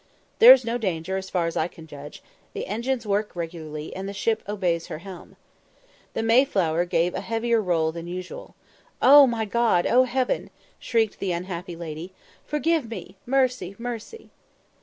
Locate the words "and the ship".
3.95-4.41